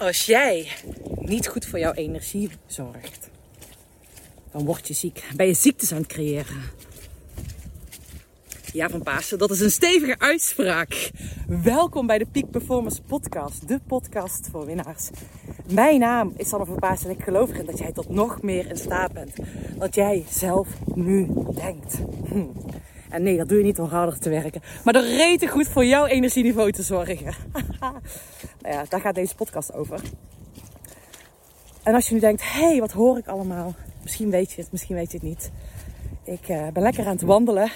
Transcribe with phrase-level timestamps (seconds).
[0.00, 0.68] Als jij
[1.20, 3.30] niet goed voor jouw energie zorgt,
[4.52, 5.24] dan word je ziek.
[5.36, 6.56] Ben je ziektes aan het creëren.
[8.72, 11.10] Ja, van Pasen, dat is een stevige uitspraak.
[11.46, 15.10] Welkom bij de Peak Performance Podcast, de podcast voor winnaars.
[15.72, 18.68] Mijn naam is Sanne van Pasen en ik geloof erin dat jij tot nog meer
[18.68, 19.36] in staat bent.
[19.78, 21.98] Dat jij zelf nu denkt.
[22.28, 22.46] Hm.
[23.08, 25.84] En nee, dat doe je niet door harder te werken, maar door rete goed voor
[25.84, 27.34] jouw energieniveau te zorgen.
[28.60, 30.00] nou ja, daar gaat deze podcast over.
[31.82, 33.74] En als je nu denkt, hé, hey, wat hoor ik allemaal?
[34.02, 35.50] Misschien weet je het, misschien weet je het niet.
[36.24, 37.70] Ik uh, ben lekker aan het wandelen.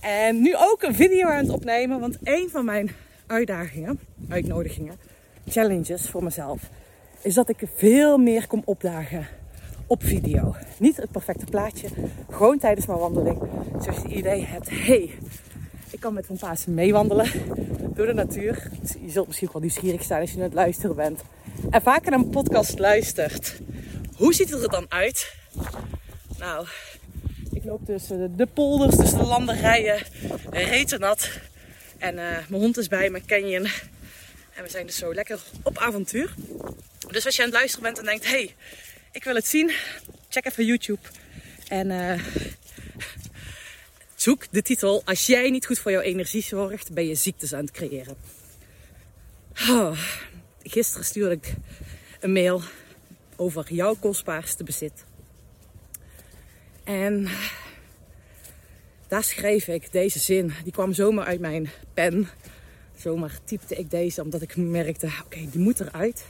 [0.00, 2.00] En nu ook een video aan het opnemen.
[2.00, 2.90] Want een van mijn
[3.26, 4.98] uitdagingen, uitnodigingen,
[5.48, 6.70] challenges voor mezelf,
[7.22, 9.26] is dat ik veel meer kom opdagen
[9.86, 10.54] op video.
[10.78, 11.88] Niet het perfecte plaatje,
[12.30, 13.38] gewoon tijdens mijn wandeling.
[13.80, 15.10] Zoals je het idee hebt, hey,
[15.90, 17.26] ik kan met Van Pasen meewandelen
[17.94, 18.70] door de natuur.
[19.00, 21.20] Je zult misschien wel nieuwsgierig zijn als je aan het luisteren bent.
[21.70, 23.60] En vaker een podcast luistert.
[24.16, 25.34] Hoe ziet het er dan uit?
[26.38, 26.66] Nou,
[27.52, 30.02] ik loop tussen de polders, tussen de landerijen,
[30.50, 31.30] reten nat.
[31.98, 33.66] En uh, mijn hond is bij me, Canyon.
[34.54, 36.34] En we zijn dus zo lekker op avontuur.
[37.10, 38.54] Dus als je aan het luisteren bent en denkt, hey,
[39.12, 39.72] ik wil het zien,
[40.28, 41.00] check even YouTube.
[41.68, 42.20] En uh,
[44.24, 45.02] zoek de titel.
[45.04, 48.16] Als jij niet goed voor jouw energie zorgt, ben je ziektes aan het creëren.
[49.68, 49.98] Oh,
[50.62, 51.54] gisteren stuurde ik
[52.20, 52.62] een mail
[53.36, 55.04] over jouw kostbaarste bezit.
[56.84, 57.28] En
[59.08, 60.52] daar schreef ik deze zin.
[60.62, 62.28] Die kwam zomaar uit mijn pen.
[62.96, 66.24] Zomaar typte ik deze omdat ik merkte, oké, die moet eruit.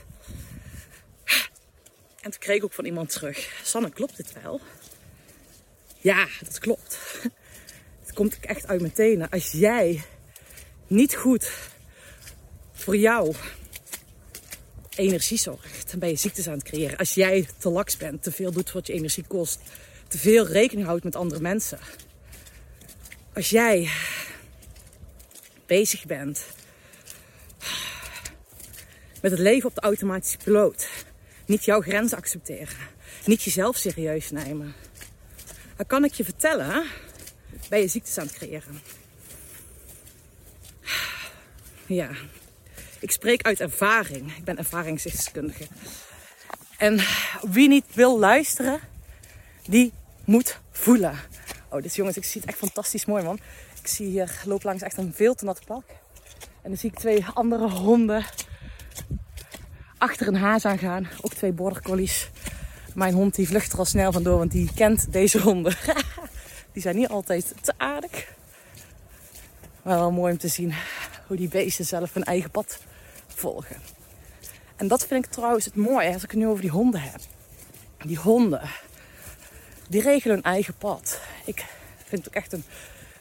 [2.21, 3.61] En toen kreeg ik ook van iemand terug.
[3.63, 4.61] Sanne, klopt dit wel?
[5.97, 6.99] Ja, dat klopt.
[8.15, 9.29] Komt echt uit mijn tenen.
[9.29, 10.03] Als jij
[10.87, 11.51] niet goed
[12.73, 13.35] voor jou
[14.95, 16.97] energie zorgt, dan ben je ziektes aan het creëren.
[16.97, 19.59] Als jij te laks bent, te veel doet wat je energie kost,
[20.07, 21.79] te veel rekening houdt met andere mensen.
[23.33, 23.89] Als jij
[25.65, 26.45] bezig bent
[29.21, 30.87] met het leven op de automatische piloot,
[31.45, 32.77] niet jouw grenzen accepteren,
[33.25, 34.73] niet jezelf serieus nemen,
[35.75, 36.85] dan kan ik je vertellen,
[37.69, 38.81] ben je ziektes aan het creëren.
[41.85, 42.09] Ja,
[42.99, 44.37] ik spreek uit ervaring.
[44.37, 45.67] Ik ben ervaringsdeskundige.
[46.77, 46.99] En
[47.41, 48.79] wie niet wil luisteren,
[49.67, 51.19] die moet voelen.
[51.69, 53.39] Oh, dit jongens, ik zie het echt fantastisch mooi, man.
[53.81, 55.83] Ik zie hier, loop langs echt een veel te nat pak.
[56.61, 58.25] En dan zie ik twee andere honden
[59.97, 61.07] achter een haas aangaan.
[61.21, 62.29] Ook twee border collies.
[62.93, 65.75] Mijn hond die vlucht er al snel vandoor, want die kent deze honden.
[66.75, 68.33] die zijn niet altijd te aardig.
[69.81, 70.73] Maar wel mooi om te zien
[71.27, 72.79] hoe die beesten zelf hun eigen pad
[73.27, 73.75] volgen.
[74.75, 77.19] En dat vind ik trouwens het mooie als ik het nu over die honden heb.
[78.05, 78.69] Die honden,
[79.89, 81.19] die regelen hun eigen pad.
[81.45, 81.65] Ik
[82.05, 82.63] vind het ook echt een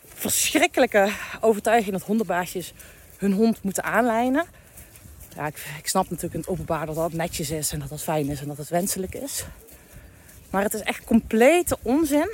[0.04, 2.72] verschrikkelijke overtuiging dat hondenbaasjes
[3.16, 4.46] hun hond moeten aanlijnen.
[5.36, 8.02] Ja, ik, ik snap natuurlijk in het openbaar dat dat netjes is en dat dat
[8.02, 9.44] fijn is en dat het wenselijk is.
[10.50, 12.32] Maar het is echt complete onzin.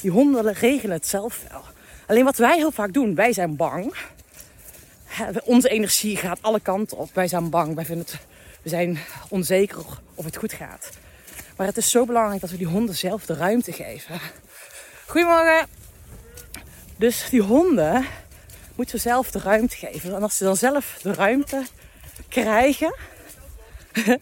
[0.00, 1.62] Die honden regelen het zelf wel.
[2.06, 3.94] Alleen wat wij heel vaak doen, wij zijn bang
[5.44, 7.10] onze energie gaat alle kanten op.
[7.14, 8.20] Wij zijn bang, wij vinden het,
[8.62, 9.84] we zijn onzeker
[10.14, 10.90] of het goed gaat.
[11.56, 14.20] Maar het is zo belangrijk dat we die honden zelf de ruimte geven.
[15.06, 15.68] Goedemorgen.
[16.96, 18.06] Dus die honden
[18.74, 20.14] moeten zelf de ruimte geven.
[20.14, 21.66] En als ze dan zelf de ruimte
[22.28, 22.94] krijgen,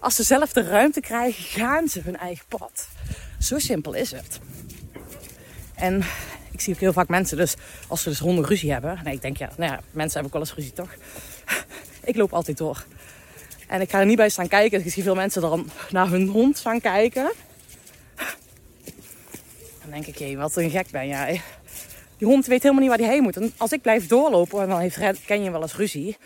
[0.00, 2.88] als ze zelf de ruimte krijgen, gaan ze hun eigen pad.
[3.38, 4.40] Zo simpel is het.
[5.74, 6.02] En
[6.50, 7.54] ik zie ook heel vaak mensen dus,
[7.88, 9.00] als ze dus honden ruzie hebben.
[9.04, 10.94] Nee, ik denk ja, nou ja, mensen hebben ook wel eens ruzie toch?
[12.10, 12.84] ik loop altijd door.
[13.66, 14.84] En ik ga er niet bij staan kijken.
[14.84, 17.32] Ik zie veel mensen dan naar hun hond staan kijken.
[19.80, 21.40] Dan denk ik, hé, wat een gek ben jij.
[22.18, 23.38] Die hond weet helemaal niet waar hij heen moet.
[23.56, 26.16] Als ik blijf doorlopen, en dan heeft, ken je wel eens ruzie.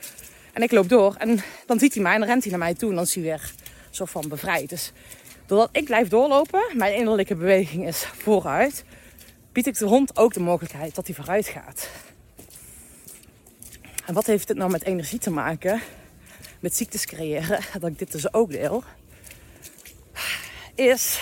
[0.53, 2.75] En ik loop door en dan ziet hij mij en dan rent hij naar mij
[2.75, 2.89] toe.
[2.89, 3.53] En dan is hij weer
[3.91, 4.69] zo van bevrijd.
[4.69, 4.93] Dus
[5.47, 8.85] doordat ik blijf doorlopen, mijn innerlijke beweging is vooruit
[9.59, 11.89] bied ik de hond ook de mogelijkheid dat hij vooruit gaat.
[14.07, 15.81] En wat heeft dit nou met energie te maken?
[16.61, 18.85] Met ziektes creëren, dat ik dit dus ook deel.
[20.75, 21.21] Is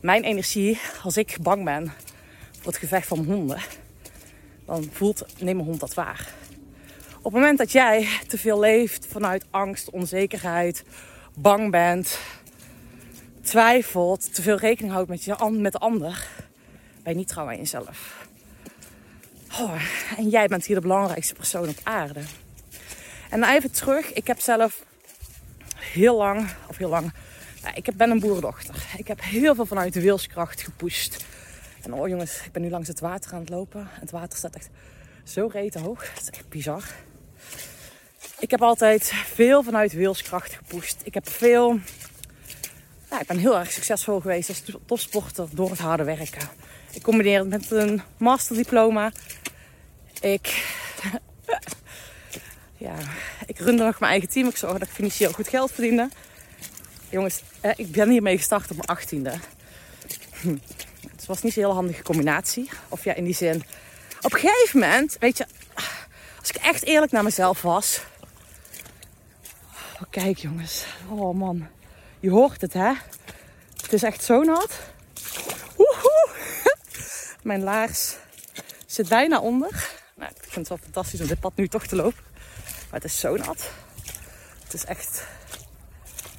[0.00, 1.92] mijn energie, als ik bang ben
[2.52, 3.62] voor het gevecht van honden,
[4.64, 6.34] dan voelt, neem mijn hond dat waar.
[7.16, 10.84] Op het moment dat jij te veel leeft vanuit angst, onzekerheid,
[11.34, 12.18] bang bent,
[13.42, 16.28] twijfelt, te veel rekening houdt met, je, met de ander,
[17.04, 18.26] je niet trouw aan jezelf.
[20.16, 22.20] En jij bent hier de belangrijkste persoon op aarde.
[23.30, 24.84] En even terug, ik heb zelf
[25.76, 27.12] heel lang, of heel lang,
[27.74, 28.74] ik ben een boerendochter.
[28.96, 31.24] Ik heb heel veel vanuit de wilskracht gepusht.
[31.82, 33.88] En oh jongens, ik ben nu langs het water aan het lopen.
[33.90, 34.68] Het water staat echt
[35.24, 36.14] zo rete hoog.
[36.14, 36.84] Het is echt bizar.
[38.38, 41.00] Ik heb altijd veel vanuit wilskracht gepusht.
[41.04, 41.78] Ik heb veel...
[43.10, 46.48] Ja, ik ben heel erg succesvol geweest als topsporter door het harde werken.
[46.92, 49.12] Ik combineer het met een masterdiploma.
[50.20, 50.64] Ik...
[52.76, 52.94] ja,
[53.46, 54.48] ik runde nog mijn eigen team.
[54.48, 56.08] Ik zorg dat ik financieel goed geld verdiende.
[57.08, 57.42] Jongens,
[57.76, 59.32] ik ben hiermee gestart op mijn achttiende.
[60.40, 60.56] Hm.
[61.16, 62.68] Het was niet zo'n heel handige combinatie.
[62.88, 63.64] Of ja, in die zin.
[64.20, 65.46] Op een gegeven moment, weet je,
[66.38, 68.00] als ik echt eerlijk naar mezelf was.
[69.72, 70.84] Oh, kijk jongens.
[71.08, 71.68] Oh man.
[72.20, 72.92] Je hoort het hè.
[73.82, 74.78] Het is echt zo nat.
[75.76, 76.28] Woehoe.
[77.42, 78.16] Mijn laars
[78.86, 79.88] zit bijna onder.
[80.14, 82.22] Nou, ik vind het wel fantastisch om dit pad nu toch te lopen.
[82.64, 83.70] Maar het is zo nat.
[84.64, 85.26] Het is echt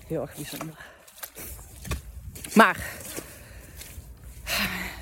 [0.08, 0.76] heel erg bijzonder.
[2.54, 2.78] Maar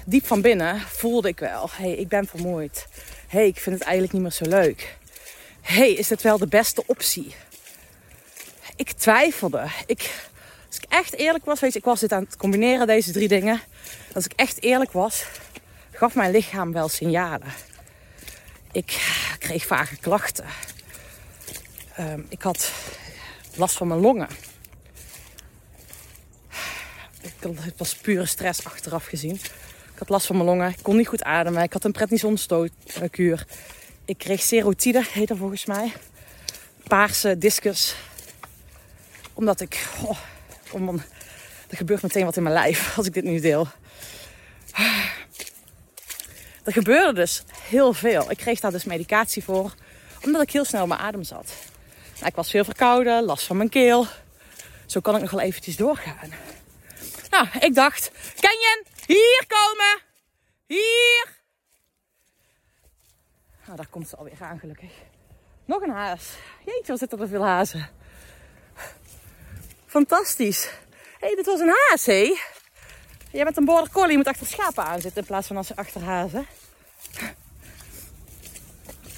[0.06, 2.88] diep van binnen voelde ik wel: hé, hey, ik ben vermoeid.
[3.28, 4.98] Hé, hey, ik vind het eigenlijk niet meer zo leuk.
[5.62, 7.36] Hé, hey, is dit wel de beste optie?
[8.76, 9.68] Ik twijfelde.
[9.86, 10.29] Ik,
[10.70, 13.28] als ik echt eerlijk was, weet je, ik was dit aan het combineren, deze drie
[13.28, 13.62] dingen.
[14.14, 15.26] Als ik echt eerlijk was,
[15.92, 17.54] gaf mijn lichaam wel signalen.
[18.72, 19.02] Ik
[19.40, 20.46] kreeg vage klachten.
[22.00, 22.72] Um, ik had
[23.56, 24.28] last van mijn longen.
[27.40, 29.36] Het was pure stress achteraf gezien.
[29.94, 30.70] Ik had last van mijn longen.
[30.70, 31.64] Ik kon niet goed ademen.
[31.64, 33.46] Ik had een prednisonstootkuur.
[34.06, 35.94] Ik kreeg serotide, heet dat volgens mij.
[36.88, 37.96] Paarse discus.
[39.34, 39.88] Omdat ik...
[40.04, 40.20] Oh,
[40.72, 41.02] om,
[41.70, 43.68] er gebeurt meteen wat in mijn lijf als ik dit nu deel.
[46.64, 48.32] Er gebeurde dus heel veel.
[48.32, 49.74] Ik kreeg daar dus medicatie voor.
[50.24, 51.54] Omdat ik heel snel mijn adem zat.
[52.14, 54.06] Nou, ik was veel verkouden, last van mijn keel.
[54.86, 56.34] Zo kan ik nog wel eventjes doorgaan.
[57.30, 60.02] Nou, ik dacht, Kenjen, hier komen!
[60.66, 61.38] Hier!
[63.66, 64.92] Nou, daar komt ze alweer aan, gelukkig.
[65.66, 66.34] Nog een haas.
[66.66, 67.90] Jeetje, wat zitten er veel hazen.
[69.90, 70.64] Fantastisch.
[71.20, 72.36] Hé, hey, dit was een haas, hé.
[73.32, 76.02] Jij bent een border collie, je moet achter schapen aanzitten in plaats van als achter
[76.02, 76.46] hazen.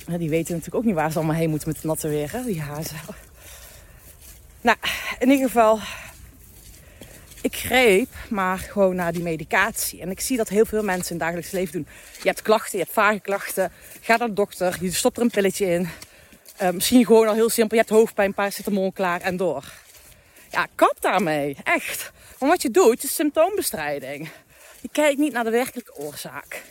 [0.07, 2.43] Die weten natuurlijk ook niet waar ze allemaal heen moeten met het natte weer, hè,
[2.43, 2.97] die hazen.
[4.61, 4.77] Nou,
[5.19, 5.79] in ieder geval,
[7.41, 10.01] ik greep maar gewoon naar die medicatie.
[10.01, 11.87] En ik zie dat heel veel mensen in het dagelijks leven doen.
[12.21, 13.71] Je hebt klachten, je hebt vage klachten.
[14.01, 15.89] Ga naar de dokter, je stopt er een pilletje in.
[16.61, 19.63] Uh, misschien gewoon al heel simpel, je hebt hoofdpijn, paracetamol klaar en door.
[20.51, 21.57] Ja, kap daarmee.
[21.63, 22.11] Echt.
[22.37, 24.29] Want wat je doet, is symptoombestrijding.
[24.81, 26.61] Je kijkt niet naar de werkelijke oorzaak.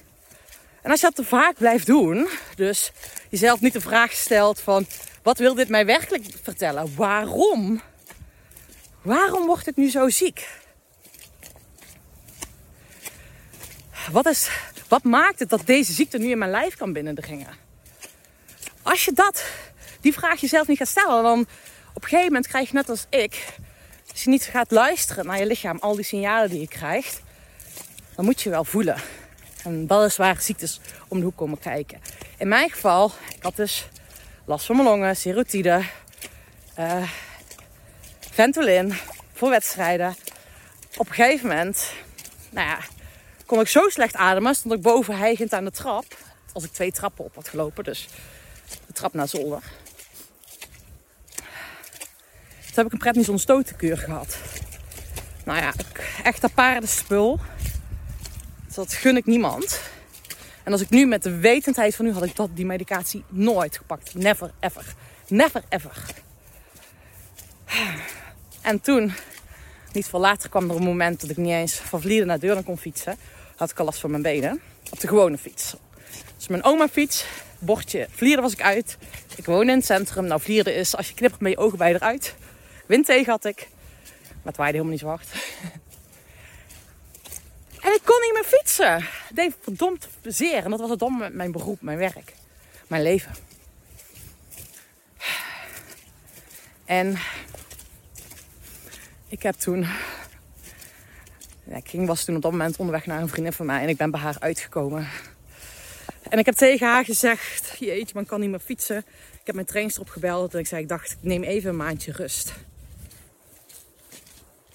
[0.82, 2.92] En als je dat te vaak blijft doen, dus
[3.28, 4.86] jezelf niet de vraag stelt van...
[5.22, 6.94] Wat wil dit mij werkelijk vertellen?
[6.96, 7.80] Waarom?
[9.02, 10.48] Waarom word ik nu zo ziek?
[14.12, 14.50] Wat, is,
[14.88, 17.54] wat maakt het dat deze ziekte nu in mijn lijf kan binnendringen?
[18.82, 19.44] Als je dat,
[20.00, 21.40] die vraag jezelf niet gaat stellen, dan
[21.94, 23.46] op een gegeven moment krijg je net als ik,
[24.20, 27.22] als je niet gaat luisteren naar je lichaam, al die signalen die je krijgt,
[28.14, 28.96] dan moet je wel voelen.
[29.64, 29.86] En
[30.16, 32.00] waar ziektes om de hoek komen kijken.
[32.38, 33.88] In mijn geval, ik had dus
[34.44, 35.82] last van mijn longen, serotide,
[36.78, 37.10] uh,
[38.30, 38.94] Ventolin
[39.32, 40.16] voor wedstrijden.
[40.96, 41.92] Op een gegeven moment,
[42.50, 42.78] nou ja,
[43.46, 44.54] kon ik zo slecht ademen.
[44.54, 46.16] Stond ik boven hijgend aan de trap.
[46.52, 47.84] Als ik twee trappen op had gelopen.
[47.84, 48.08] Dus
[48.86, 49.62] de trap naar zolder.
[52.70, 54.38] Toen heb ik een prednison stotenkuur gehad.
[55.44, 55.72] Nou ja,
[56.22, 57.40] echt een paardenspul.
[58.66, 59.80] Dus dat gun ik niemand.
[60.62, 63.76] En als ik nu met de wetendheid van nu had ik dat, die medicatie nooit
[63.76, 64.14] gepakt.
[64.14, 64.84] Never ever.
[65.28, 66.04] Never ever.
[68.60, 69.12] En toen,
[69.92, 72.62] niet veel later, kwam er een moment dat ik niet eens van Vlieren naar Deurne
[72.62, 73.16] kon fietsen.
[73.56, 74.60] Had ik al last van mijn benen.
[74.90, 75.74] Op de gewone fiets.
[76.36, 77.24] Dus mijn oma fiets,
[77.58, 78.96] bordje Vlieren was ik uit.
[79.36, 80.24] Ik woon in het centrum.
[80.24, 82.34] Nou, Vlieren is, als je knippert met je ogen bij eruit.
[82.90, 83.68] Wind tegen had ik.
[84.26, 85.28] Maar het waaide helemaal niet zo hard.
[87.80, 88.94] En ik kon niet meer fietsen.
[88.94, 90.64] Het deed verdomd zeer.
[90.64, 92.34] En dat was het dom met mijn beroep, mijn werk,
[92.86, 93.34] mijn leven.
[96.84, 97.18] En
[99.28, 99.86] ik heb toen.
[101.64, 103.96] ik ging, was toen op dat moment onderweg naar een vriendin van mij en ik
[103.96, 105.08] ben bij haar uitgekomen.
[106.28, 108.98] En ik heb tegen haar gezegd: Jeetje, man kan niet meer fietsen.
[109.32, 112.12] Ik heb mijn trainster opgebeld en ik zei: Ik dacht, ik neem even een maandje
[112.12, 112.52] rust.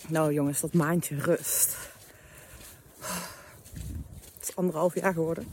[0.07, 1.75] Nou jongens, dat maandje rust.
[4.35, 5.47] Het is anderhalf jaar geworden.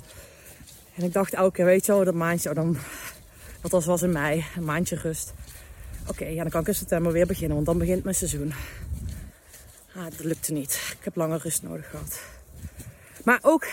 [0.94, 2.76] En ik dacht elke keer, weet je wel, dat maandje, oh, dan,
[3.60, 5.32] dat was, was in mei, een maandje rust.
[6.06, 8.52] Oké, ja, dan kan ik in september weer beginnen, want dan begint mijn seizoen.
[9.94, 10.94] Ah, dat lukte niet.
[10.98, 12.20] Ik heb langer rust nodig gehad.
[13.24, 13.66] Maar ook,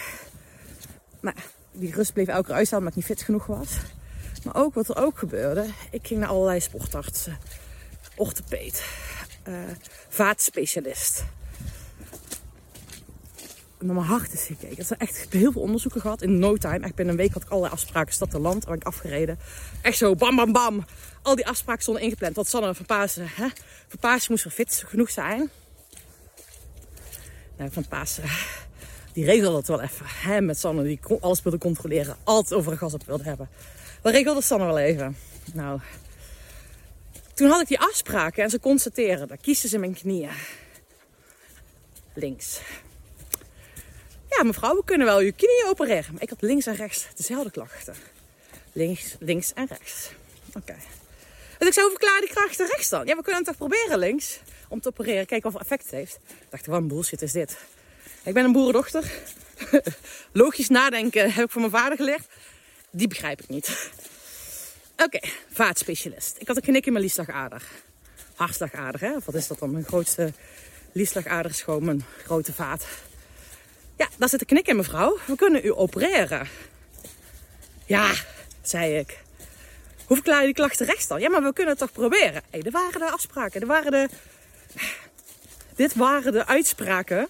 [1.71, 3.77] die rust bleef elke keer uitstellen omdat ik niet fit genoeg was.
[4.43, 7.37] Maar ook wat er ook gebeurde, ik ging naar allerlei sportartsen,
[8.15, 8.83] orthopeed,
[10.09, 11.23] vaatspecialist.
[13.79, 14.77] Naar mijn hart is gekeken.
[14.77, 16.79] Er zijn echt heel veel onderzoeken gehad in no time.
[16.79, 19.39] Echt binnen een week had ik allerlei afspraken, stad en land, waar ik afgereden.
[19.81, 20.85] Echt zo, bam, bam, bam.
[21.21, 22.35] Al die afspraken stonden ingepland.
[22.35, 23.47] Want Sanne van Pasen, hè?
[23.87, 25.49] Van Pasen moest er fit genoeg zijn.
[27.57, 28.23] Nou, van Pasen
[29.13, 30.05] die regelde het wel even.
[30.07, 32.15] Hè, met Sanne, die alles wilde controleren.
[32.23, 33.49] Altijd over gas op wilde hebben.
[34.01, 35.15] Dat regelde Sanne wel even.
[35.53, 35.79] Nou,
[37.39, 39.27] toen had ik die afspraken en ze constateren.
[39.27, 40.31] Dan kiezen ze mijn knieën.
[42.13, 42.59] Links.
[44.29, 46.13] Ja, mevrouw, we kunnen wel uw knieën opereren.
[46.13, 47.95] Maar ik had links en rechts dezelfde klachten.
[48.73, 50.09] Links, links en rechts.
[50.53, 50.75] Oké.
[51.57, 53.05] Dus ik zou verklaren die krachten rechts dan.
[53.05, 54.39] Ja, we kunnen het toch proberen links.
[54.67, 56.19] Om te opereren, kijken of het effect heeft.
[56.27, 57.57] Ik dacht, wat een bullshit is dit.
[58.23, 59.11] Ik ben een boerendochter.
[60.31, 62.27] Logisch nadenken heb ik van mijn vader geleerd.
[62.91, 63.89] Die begrijp ik niet.
[65.03, 65.19] Oké,
[65.51, 66.35] vaatspecialist.
[66.39, 67.63] Ik had een knik in mijn liesslagader.
[68.35, 69.13] Hartslagader, hè?
[69.25, 69.71] wat is dat dan?
[69.71, 70.33] Mijn grootste
[70.91, 72.85] liesslagader is gewoon mijn grote vaat.
[73.97, 75.17] Ja, daar zit een knik in, mevrouw.
[75.25, 76.47] We kunnen u opereren.
[77.85, 78.13] Ja,
[78.61, 79.19] zei ik.
[80.05, 81.19] Hoe verklaar je die klachten rechts dan?
[81.19, 82.41] Ja, maar we kunnen het toch proberen?
[82.49, 83.61] Hé, er waren de afspraken.
[83.61, 84.09] Er waren de...
[85.75, 87.27] Dit waren de uitspraken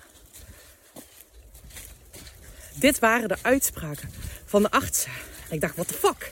[2.79, 4.09] dit waren de uitspraken
[4.45, 5.11] van de artsen.
[5.49, 6.31] ik dacht, what the fuck?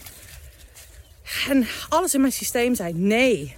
[1.49, 3.55] En alles in mijn systeem zei, nee,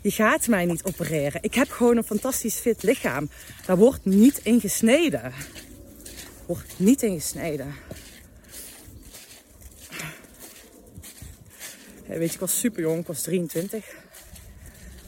[0.00, 1.42] je gaat mij niet opereren.
[1.42, 3.30] Ik heb gewoon een fantastisch fit lichaam.
[3.66, 5.32] Daar wordt niet in gesneden.
[6.46, 7.74] Wordt niet in gesneden.
[12.06, 13.84] weet je, ik was super jong, ik was 23.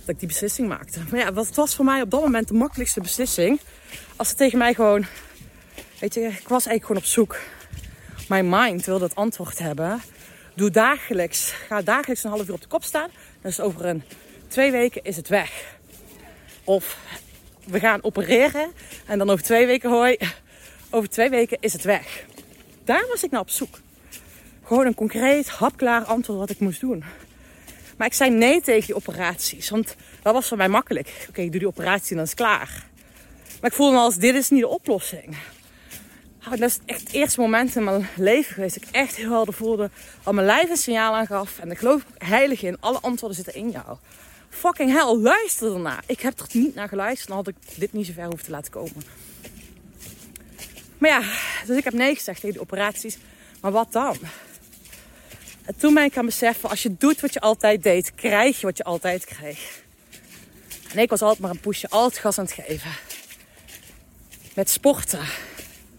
[0.00, 1.00] Dat ik die beslissing maakte.
[1.10, 3.60] Maar ja, wat was voor mij op dat moment de makkelijkste beslissing?
[4.16, 5.06] Als ze tegen mij gewoon
[6.04, 7.38] Weet je, ik was eigenlijk gewoon op zoek.
[8.28, 10.02] Mijn mind wilde het antwoord hebben.
[10.54, 13.10] Doe dagelijks, ga dagelijks een half uur op de kop staan.
[13.42, 14.02] Dus over een
[14.48, 15.76] twee weken is het weg.
[16.64, 16.98] Of
[17.64, 18.72] we gaan opereren
[19.06, 20.16] en dan over twee weken hooi,
[20.90, 22.24] over twee weken is het weg.
[22.84, 23.80] Daar was ik naar op zoek.
[24.64, 27.04] Gewoon een concreet, hapklaar antwoord wat ik moest doen.
[27.96, 31.26] Maar ik zei nee tegen die operaties, want dat was voor mij makkelijk.
[31.28, 32.86] Oké, ik doe die operatie en dan is het klaar.
[33.60, 35.36] Maar ik voelde me als dit is niet de oplossing.
[36.46, 38.74] Oh, dat is echt het eerste moment in mijn leven geweest.
[38.74, 39.90] Dat ik echt heel helder voelde.
[40.22, 41.58] Al mijn lijf een signaal aangaf.
[41.58, 42.76] En ik geloof heilig in.
[42.80, 43.96] Alle antwoorden zitten in jou.
[44.48, 46.02] Fucking hell, luister ernaar.
[46.06, 47.28] Ik heb er niet naar geluisterd.
[47.28, 49.02] Dan had ik dit niet zo ver hoeven te laten komen.
[50.98, 51.22] Maar ja,
[51.66, 53.18] dus ik heb nee gezegd tegen die operaties.
[53.60, 54.16] Maar wat dan?
[55.64, 56.70] En toen ben ik gaan beseffen.
[56.70, 58.14] Als je doet wat je altijd deed.
[58.14, 59.82] Krijg je wat je altijd kreeg.
[60.92, 61.88] En ik was altijd maar een pushen.
[61.88, 62.90] Altijd gas aan het geven.
[64.54, 65.20] Met sporten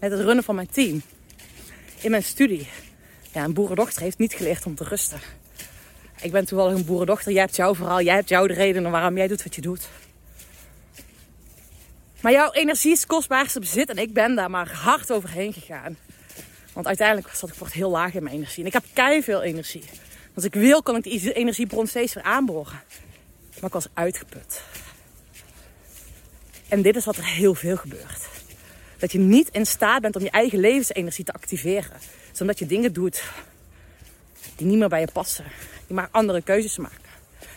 [0.00, 1.02] met het runnen van mijn team.
[2.00, 2.68] In mijn studie.
[3.32, 5.20] Ja, een boerendochter heeft niet geleerd om te rusten.
[6.20, 7.32] Ik ben toevallig een boerendochter.
[7.32, 8.00] Jij hebt jouw verhaal.
[8.00, 9.88] Jij hebt jouw de redenen waarom jij doet wat je doet.
[12.20, 13.90] Maar jouw energie is kostbaarste bezit.
[13.90, 15.96] En ik ben daar maar hard overheen gegaan.
[16.72, 18.60] Want uiteindelijk zat ik voor heel laag in mijn energie.
[18.60, 19.84] En ik heb kei veel energie.
[20.34, 22.82] Als ik wil, kan ik die energiebron steeds weer aanboren.
[23.54, 24.62] Maar ik was uitgeput.
[26.68, 28.35] En dit is wat er heel veel gebeurt.
[28.98, 31.92] Dat je niet in staat bent om je eigen levensenergie te activeren.
[32.30, 33.22] Dus omdat je dingen doet
[34.56, 35.44] die niet meer bij je passen.
[35.86, 37.04] Die maar andere keuzes maken.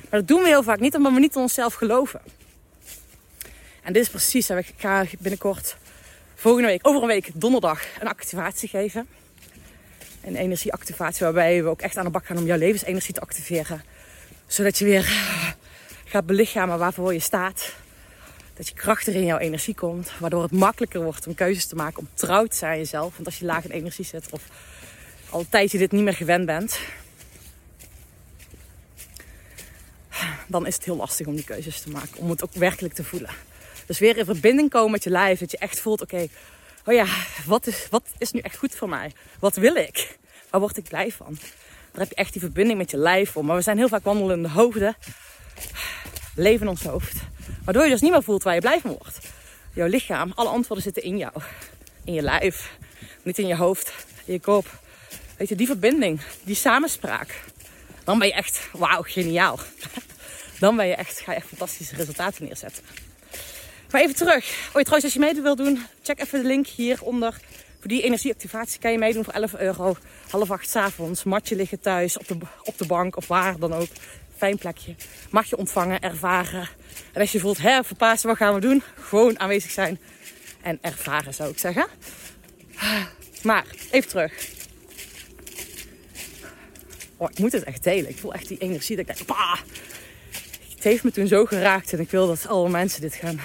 [0.10, 2.22] Maar dat doen we heel vaak niet omdat we niet in onszelf geloven.
[3.84, 5.78] En dit is precies, ik ga binnenkort
[6.36, 9.08] volgende week, over een week donderdag, een activatie geven.
[10.24, 13.84] Een energieactivatie waarbij we ook echt aan de bak gaan om jouw levensenergie te activeren.
[14.48, 15.04] Zodat je weer
[16.06, 17.74] gaat belichamen waarvoor je staat.
[18.60, 20.12] Dat je krachtig in jouw energie komt.
[20.18, 22.00] Waardoor het makkelijker wordt om keuzes te maken.
[22.00, 23.14] Om trouw te zijn aan jezelf.
[23.14, 24.28] Want als je laag in energie zit.
[24.30, 24.44] Of
[25.30, 26.80] al een tijdje dit niet meer gewend bent.
[30.48, 32.18] Dan is het heel lastig om die keuzes te maken.
[32.18, 33.30] Om het ook werkelijk te voelen.
[33.86, 35.40] Dus weer in verbinding komen met je lijf.
[35.40, 36.28] Dat je echt voelt, oké.
[36.86, 37.06] oh ja,
[37.46, 39.12] wat is, wat is nu echt goed voor mij?
[39.40, 40.18] Wat wil ik?
[40.50, 41.38] Waar word ik blij van?
[41.92, 43.46] Daar heb je echt die verbinding met je lijf om.
[43.46, 44.96] Maar we zijn heel vaak wandelende hoofden.
[46.40, 47.16] Leven in ons hoofd.
[47.64, 49.20] Waardoor je dus niet meer voelt waar je blij van wordt.
[49.74, 51.34] Jouw lichaam, alle antwoorden zitten in jou.
[52.04, 52.78] In je lijf.
[53.24, 53.94] Niet in je hoofd,
[54.26, 54.80] in je kop.
[55.38, 57.42] Weet je, die verbinding, die samenspraak.
[58.04, 59.60] Dan ben je echt, wauw, geniaal.
[60.60, 62.84] Dan ben je echt, ga je echt fantastische resultaten neerzetten.
[63.92, 64.46] Maar even terug.
[64.68, 67.40] Oh, trouwens, als je mee wilt doen, check even de link hieronder.
[67.80, 69.96] Voor die energieactivatie kan je meedoen voor 11 euro.
[70.30, 71.24] Half acht s avonds.
[71.24, 73.90] Matje liggen thuis op de, op de bank of waar dan ook.
[74.40, 74.96] Fijn plekje.
[75.30, 76.68] Mag je ontvangen, ervaren.
[77.14, 78.84] En als je voelt, hè, verpassen, wat gaan we doen?
[78.96, 80.00] Gewoon aanwezig zijn
[80.62, 81.88] en ervaren, zou ik zeggen.
[83.44, 84.34] Maar, even terug.
[87.18, 88.10] Oh, ik moet het echt delen.
[88.10, 89.60] Ik voel echt die energie dat ik denk, bah!
[90.76, 93.40] Het heeft me toen zo geraakt en ik wil dat alle mensen dit gaan...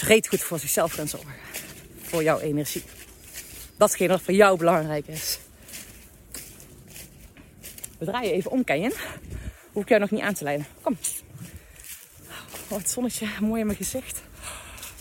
[0.00, 1.34] Reet goed voor zichzelf gaan zorgen.
[2.02, 2.82] Voor jouw energie.
[3.76, 5.38] Datgene wat voor jou belangrijk is.
[7.98, 8.92] We draaien even om, Kenjen.
[9.76, 10.66] Hoef ik nog niet aan te leiden.
[10.82, 10.98] Kom.
[12.68, 14.22] Oh, het zonnetje mooi in mijn gezicht.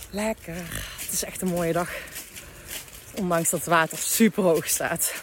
[0.10, 0.56] Lekker.
[1.00, 1.92] Het is echt een mooie dag.
[3.16, 5.14] Ondanks dat het water super hoog staat.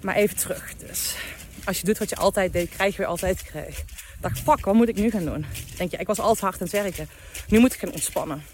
[0.00, 0.74] Maar even terug.
[0.76, 1.14] Dus
[1.64, 3.84] als je doet wat je altijd deed, krijg je weer altijd krijg.
[4.20, 5.46] Dacht, fuck, wat moet ik nu gaan doen?
[5.76, 7.08] Denk je, ik was altijd hard aan het werken.
[7.48, 8.44] Nu moet ik gaan ontspannen.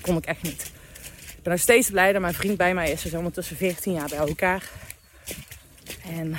[0.00, 0.62] Kon ik echt niet.
[1.36, 3.02] Ik ben nog steeds blij dat mijn vriend bij mij is.
[3.02, 4.62] We zijn ondertussen 14 jaar bij elkaar.
[6.08, 6.32] En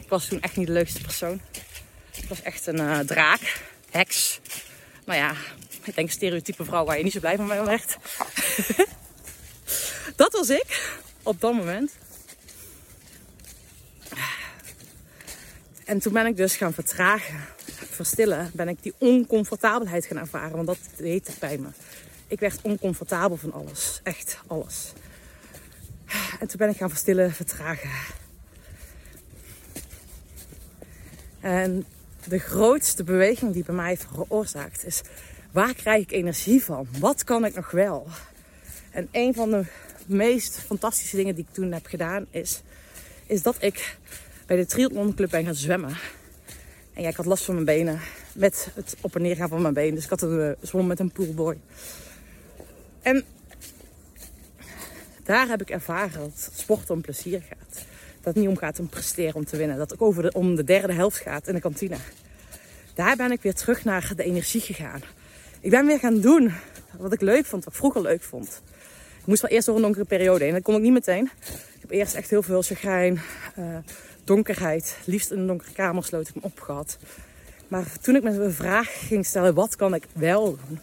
[0.00, 1.40] ik was toen echt niet de leukste persoon.
[2.14, 4.40] Ik was echt een uh, draak, heks.
[5.04, 5.34] Nou ja,
[5.82, 7.96] ik denk stereotype vrouw waar je niet zo blij van werd.
[10.16, 11.92] dat was ik op dat moment.
[15.84, 17.44] En toen ben ik dus gaan vertragen,
[17.90, 18.50] verstillen.
[18.54, 20.56] Ben ik die oncomfortabelheid gaan ervaren.
[20.56, 21.68] Want dat deed het bij me.
[22.26, 24.00] Ik werd oncomfortabel van alles.
[24.02, 24.92] Echt alles.
[26.40, 27.90] En toen ben ik gaan verstillen, vertragen.
[31.44, 31.84] En
[32.28, 35.00] de grootste beweging die bij mij veroorzaakt is:
[35.50, 36.86] waar krijg ik energie van?
[36.98, 38.06] Wat kan ik nog wel?
[38.90, 39.64] En een van de
[40.06, 42.62] meest fantastische dingen die ik toen heb gedaan is,
[43.26, 43.96] is dat ik
[44.46, 45.96] bij de triathlonclub ben gaan zwemmen.
[46.92, 48.00] En ja, ik had last van mijn benen
[48.32, 49.94] met het op en neer gaan van mijn benen.
[49.94, 51.58] Dus ik had een uh, zwom met een poolboy.
[53.02, 53.24] En
[55.22, 57.93] daar heb ik ervaren dat sporten om plezier gaat.
[58.24, 59.76] Dat het niet om gaat om presteren, om te winnen.
[59.76, 61.96] Dat het ook over om de derde helft gaat in de kantine.
[62.94, 65.00] Daar ben ik weer terug naar de energie gegaan.
[65.60, 66.52] Ik ben weer gaan doen
[66.98, 68.62] wat ik leuk vond, wat vroeger leuk vond.
[69.20, 70.52] Ik moest wel eerst door een donkere periode heen.
[70.52, 71.30] Dat kon ik niet meteen.
[71.74, 73.20] Ik heb eerst echt heel veel chagrijn,
[73.58, 73.76] uh,
[74.24, 74.96] donkerheid.
[75.04, 76.98] Liefst in een donkere kamer sloot ik me op gehad.
[77.68, 80.78] Maar toen ik me een vraag ging stellen, wat kan ik wel doen?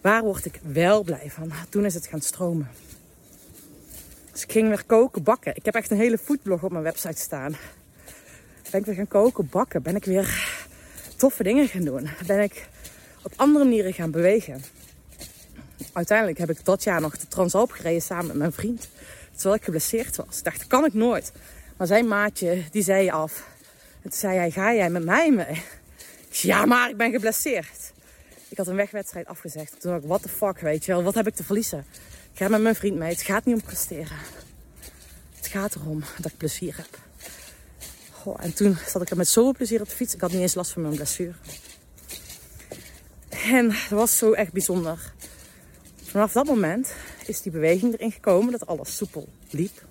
[0.00, 1.52] Waar word ik wel blij van?
[1.68, 2.68] Toen is het gaan stromen.
[4.32, 5.56] Dus ik ging weer koken, bakken.
[5.56, 7.56] Ik heb echt een hele foodblog op mijn website staan.
[8.70, 9.82] Ben ik weer gaan koken, bakken.
[9.82, 10.54] Ben ik weer
[11.16, 12.08] toffe dingen gaan doen.
[12.26, 12.68] Ben ik
[13.22, 14.62] op andere manieren gaan bewegen.
[15.92, 18.88] Uiteindelijk heb ik dat jaar nog de Transalp gereden samen met mijn vriend.
[19.34, 20.38] Terwijl ik geblesseerd was.
[20.38, 21.32] Ik dacht, dat kan ik nooit.
[21.76, 23.46] Maar zijn maatje, die zei af.
[24.02, 25.62] En toen zei hij, ga jij met mij mee?
[26.28, 27.92] Ik zei, ja, maar ik ben geblesseerd.
[28.48, 29.80] Ik had een wegwedstrijd afgezegd.
[29.80, 31.02] Toen dacht ik, what the fuck, weet je wel.
[31.02, 31.84] Wat heb ik te verliezen?
[32.32, 33.12] Ik ga met mijn vriend mee.
[33.12, 34.16] Het gaat niet om presteren.
[35.34, 36.98] Het gaat erom dat ik plezier heb.
[38.38, 40.14] en toen zat ik er met zoveel plezier op de fiets.
[40.14, 41.32] Ik had niet eens last van mijn blessure.
[43.28, 45.12] En dat was zo echt bijzonder.
[46.02, 46.92] Vanaf dat moment
[47.26, 49.82] is die beweging erin gekomen dat alles soepel liep.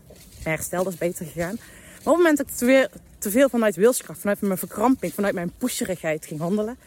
[0.43, 1.56] Mijn herstel is beter gegaan.
[1.56, 5.34] Maar op het moment dat ik te, weer, veel vanuit wilskracht, vanuit mijn verkramping, vanuit
[5.34, 6.77] mijn pusherigheid ging handelen,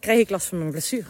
[0.00, 1.06] kreeg ik last van mijn blessure.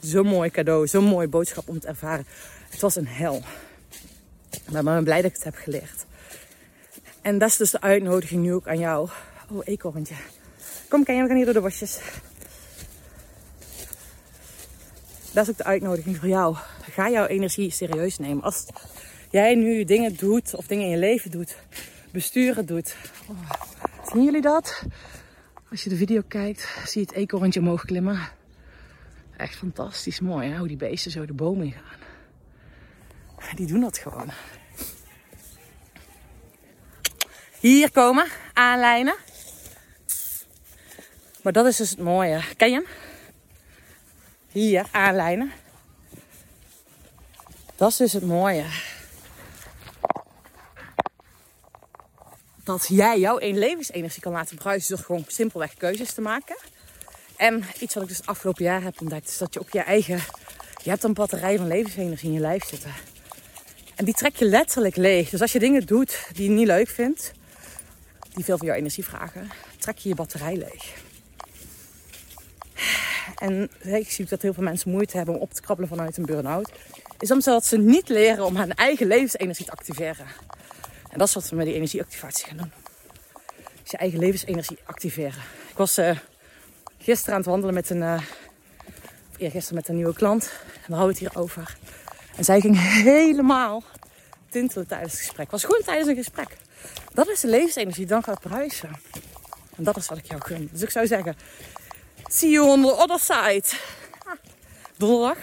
[0.00, 2.26] Zo'n mooi cadeau, zo'n mooie boodschap om te ervaren.
[2.70, 3.42] Het was een hel.
[4.70, 6.06] Maar ik ben blij dat ik het heb geleerd.
[7.22, 9.08] En dat is dus de uitnodiging nu ook aan jou.
[9.50, 10.14] Oh, eekhoorntje.
[10.88, 11.98] Kom, kan we gaan hier door de bosjes.
[15.32, 16.56] Dat is ook de uitnodiging voor jou.
[16.90, 18.42] Ga jouw energie serieus nemen.
[18.42, 18.66] Als
[19.30, 21.56] jij nu dingen doet of dingen in je leven doet,
[22.12, 22.96] besturen doet.
[23.26, 23.50] Oh,
[24.12, 24.82] zien jullie dat?
[25.70, 28.39] Als je de video kijkt, zie je het eekhoorntje omhoog klimmen.
[29.40, 30.58] Echt fantastisch mooi hè?
[30.58, 31.98] hoe die beesten zo de bomen in gaan.
[33.54, 34.30] Die doen dat gewoon.
[37.60, 39.14] Hier komen, aanlijnen.
[41.42, 42.42] Maar dat is dus het mooie.
[42.56, 42.86] Ken je hem?
[44.48, 45.52] Hier, aanlijnen.
[47.76, 48.64] Dat is dus het mooie.
[52.64, 56.56] Dat jij jouw levensenergie kan laten bruisen door gewoon simpelweg keuzes te maken.
[57.40, 60.20] En iets wat ik dus afgelopen jaar heb ontdekt, is dat je ook je eigen.
[60.82, 62.92] Je hebt een batterij van levensenergie in je lijf zitten.
[63.94, 65.30] En die trek je letterlijk leeg.
[65.30, 67.32] Dus als je dingen doet die je niet leuk vindt,
[68.34, 70.94] die veel van jouw energie vragen, trek je je batterij leeg.
[73.38, 76.26] En ik zie dat heel veel mensen moeite hebben om op te krabbelen vanuit een
[76.26, 76.70] burn-out.
[77.18, 80.26] Is omdat ze niet leren om hun eigen levensenergie te activeren.
[81.10, 82.72] En dat is wat we met die energieactivatie gaan doen.
[83.82, 85.42] Dus je eigen levensenergie activeren.
[85.70, 86.18] Ik was uh,
[87.02, 88.20] gisteren aan het wandelen met een, uh,
[89.38, 90.42] gisteren met een nieuwe klant.
[90.42, 91.76] En daar hadden we het hier over.
[92.36, 93.82] En zij ging helemaal
[94.48, 95.50] tintelen tijdens het gesprek.
[95.50, 96.56] Het was gewoon tijdens een gesprek.
[97.12, 98.90] Dat is de levensenergie dan gaat prijzen.
[99.76, 100.68] En dat is wat ik jou gun.
[100.72, 101.36] Dus ik zou zeggen,
[102.26, 103.64] see you on the other side.
[104.96, 105.38] Donderdag.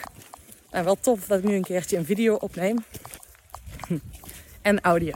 [0.70, 2.84] En wel tof dat ik nu een keertje een video opneem.
[4.62, 5.14] En audio.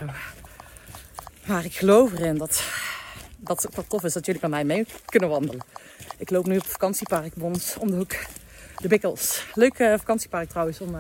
[1.46, 2.64] Maar ik geloof erin dat,
[3.38, 5.62] dat het wel tof is dat jullie met mij mee kunnen wandelen.
[6.22, 8.16] Ik loop nu op vakantiepark Bons om de hoek.
[8.78, 9.46] De Bikkels.
[9.54, 10.82] Leuk uh, vakantiepark trouwens.
[10.82, 10.96] Om,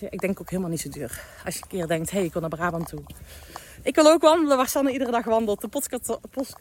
[0.00, 1.22] je, ik denk ook helemaal niet zo duur.
[1.44, 3.02] Als je een keer denkt, hé, hey, ik wil naar Brabant toe.
[3.82, 5.60] Ik wil ook wandelen waar Sanne iedere dag wandelt.
[5.60, 6.18] De podcast,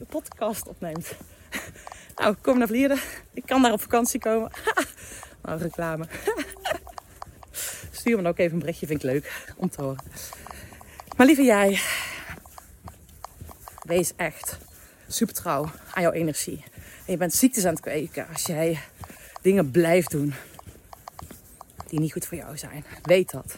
[0.10, 1.16] podcast opneemt.
[2.16, 3.00] nou, kom naar Vlieren.
[3.34, 4.52] Ik kan daar op vakantie komen.
[5.44, 6.08] nou, reclame.
[7.92, 10.04] Stuur me ook even een berichtje, vind ik leuk om te horen.
[11.18, 11.80] Maar lieve jij,
[13.82, 14.58] wees echt
[15.08, 16.64] super trouw aan jouw energie.
[17.06, 18.80] Je bent ziektes aan het kweken als jij
[19.42, 20.34] dingen blijft doen
[21.88, 22.86] die niet goed voor jou zijn.
[23.02, 23.58] Weet dat.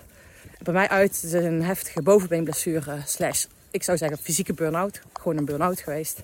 [0.61, 5.01] Bij mij uit een heftige bovenbeenblessure slash, ik zou zeggen fysieke burn-out.
[5.13, 6.21] Gewoon een burn-out geweest.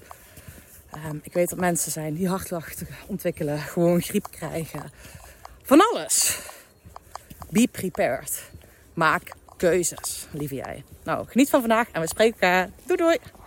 [0.95, 4.91] Um, ik weet dat mensen zijn die hartklachten ontwikkelen, gewoon griep krijgen.
[5.63, 6.39] Van alles.
[7.49, 8.41] Be prepared.
[8.93, 10.83] Maak keuzes, lieve jij.
[11.03, 12.69] Nou, geniet van vandaag en we spreken elkaar.
[12.85, 13.40] Doei doei!